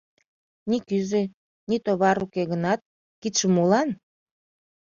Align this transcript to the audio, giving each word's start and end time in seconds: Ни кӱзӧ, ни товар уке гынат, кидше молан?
Ни 0.69 0.77
кӱзӧ, 0.87 1.23
ни 1.69 1.77
товар 1.85 2.17
уке 2.25 2.43
гынат, 2.51 2.79
кидше 3.21 3.47
молан? 3.55 3.89